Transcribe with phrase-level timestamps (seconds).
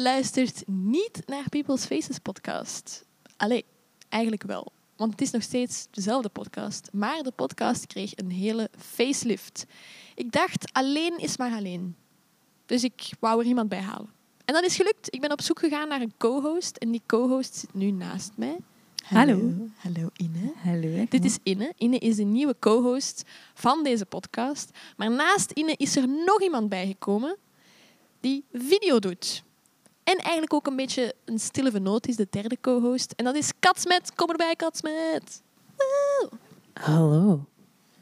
[0.00, 3.04] luistert niet naar People's Faces podcast.
[3.36, 3.64] Allee,
[4.08, 4.72] eigenlijk wel.
[4.96, 6.88] Want het is nog steeds dezelfde podcast.
[6.92, 9.66] Maar de podcast kreeg een hele facelift.
[10.14, 11.96] Ik dacht, alleen is maar alleen.
[12.66, 14.10] Dus ik wou er iemand bij halen.
[14.44, 15.14] En dat is gelukt.
[15.14, 16.76] Ik ben op zoek gegaan naar een co-host.
[16.76, 18.56] En die co-host zit nu naast mij.
[19.04, 19.52] Hallo.
[19.76, 20.52] Hallo Inne.
[20.62, 21.04] Hallo.
[21.08, 21.72] Dit is Inne.
[21.76, 23.22] Inne is de nieuwe co-host
[23.54, 24.70] van deze podcast.
[24.96, 27.36] Maar naast Inne is er nog iemand bijgekomen
[28.20, 29.46] die video doet.
[30.08, 33.12] En eigenlijk ook een beetje een stille vernoot is, de derde co-host.
[33.16, 34.14] En dat is Katsmet.
[34.14, 35.42] Kom erbij, Katsmet.
[36.72, 37.44] Hallo.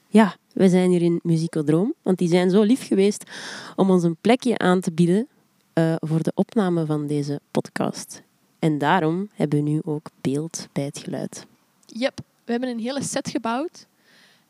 [0.08, 3.30] Ja, we zijn hier in Muziekodroom, want die zijn zo lief geweest
[3.76, 5.28] om ons een plekje aan te bieden
[5.72, 8.22] eh, voor de opname van deze podcast.
[8.58, 11.46] En daarom hebben we nu ook beeld bij het geluid.
[11.86, 13.86] Yep, we hebben een hele set gebouwd.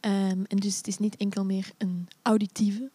[0.00, 2.90] Ehm, en dus het is niet enkel meer een auditieve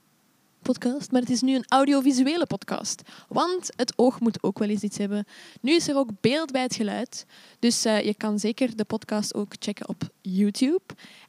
[0.62, 3.02] podcast, maar het is nu een audiovisuele podcast.
[3.28, 5.26] Want het oog moet ook wel eens iets hebben.
[5.62, 7.26] Nu is er ook beeld bij het geluid.
[7.60, 10.82] Dus eh, je kan zeker de podcast ook checken op YouTube.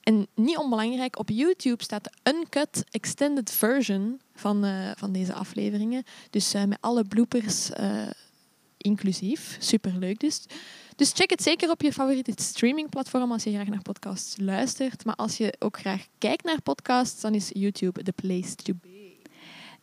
[0.02, 6.02] En niet onbelangrijk, op YouTube staat de uncut extended version van, eh, van deze afleveringen.
[6.30, 7.70] Dus eh, met alle bloopers
[8.76, 9.56] inclusief.
[9.60, 10.44] Superleuk dus.
[10.96, 15.04] Dus check het zeker op je favoriete streamingplatform als je graag naar podcasts luistert.
[15.04, 18.91] Maar als je ook graag kijkt naar podcasts, dan is YouTube the place to be.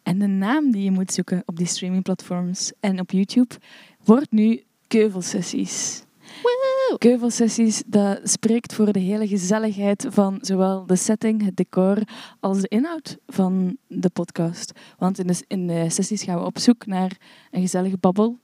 [0.09, 3.55] En de naam die je moet zoeken op die streamingplatforms en op YouTube
[4.03, 6.03] wordt nu Keuvelsessies.
[6.41, 6.97] Woe!
[6.97, 11.97] Keuvelsessies, dat spreekt voor de hele gezelligheid van zowel de setting, het decor,
[12.39, 14.71] als de inhoud van de podcast.
[14.97, 17.17] Want in de, in de sessies gaan we op zoek naar
[17.51, 18.39] een gezellige babbel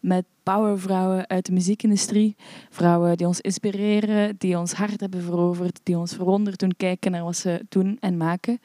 [0.00, 2.36] met powervrouwen uit de muziekindustrie.
[2.70, 7.24] Vrouwen die ons inspireren, die ons hart hebben veroverd, die ons verwonderd doen kijken naar
[7.24, 8.60] wat ze doen en maken.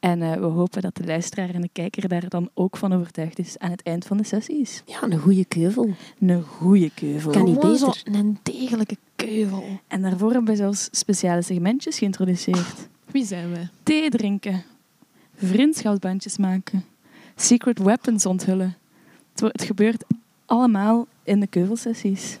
[0.00, 3.38] En eh, we hopen dat de luisteraar en de kijker daar dan ook van overtuigd
[3.38, 4.82] is aan het eind van de sessies.
[4.86, 5.94] Ja, een goede keuvel.
[6.20, 7.32] Een goede keuvel.
[7.32, 8.02] Kan niet beter.
[8.04, 9.64] een degelijke keuvel.
[9.86, 12.88] En daarvoor hebben we zelfs speciale segmentjes geïntroduceerd.
[13.10, 13.68] Wie zijn we?
[13.82, 14.64] Thee drinken,
[15.34, 16.84] vriendschapsbandjes maken,
[17.36, 18.76] secret weapons onthullen.
[19.34, 20.04] Het gebeurt
[20.46, 22.38] allemaal in de keuvelsessies.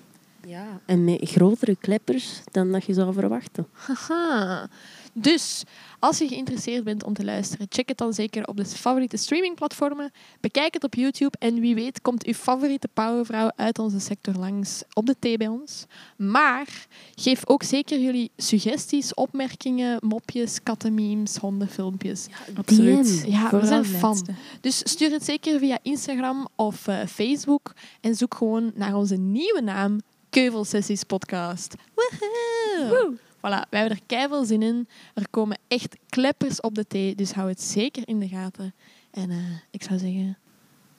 [0.48, 0.80] Ja.
[0.86, 3.66] En met grotere kleppers dan dat je zou verwachten.
[3.72, 4.68] Haha.
[5.12, 5.62] Dus
[5.98, 10.12] als je geïnteresseerd bent om te luisteren, check het dan zeker op de favoriete streamingplatformen.
[10.40, 14.82] Bekijk het op YouTube en wie weet komt uw favoriete powervrouw uit onze sector langs
[14.92, 15.84] op de thee bij ons.
[16.16, 22.26] Maar geef ook zeker jullie suggesties, opmerkingen, mopjes, kattenmemes, hondenfilmpjes.
[22.54, 23.24] Absoluut.
[23.26, 24.26] Ja, we zijn fan.
[24.60, 29.60] Dus stuur het zeker via Instagram of eh, Facebook en zoek gewoon naar onze nieuwe
[29.60, 30.00] naam,
[30.30, 31.74] Keuvelsessies Podcast.
[31.94, 33.16] Woehoe!
[33.36, 34.88] Voilà, wij hebben er keiveel zin in.
[35.14, 38.74] Er komen echt kleppers op de thee, dus hou het zeker in de gaten.
[39.10, 39.36] En eh,
[39.70, 40.38] ik zou zeggen,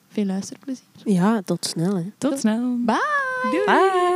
[0.08, 0.84] veel luisterplezier.
[1.04, 1.96] Ja, tot snel.
[1.96, 2.10] Hè.
[2.18, 2.76] Tot snel.
[2.84, 3.62] Bye!
[3.66, 4.09] Bye.